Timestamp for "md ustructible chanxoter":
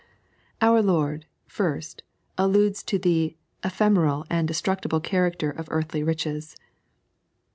4.31-5.55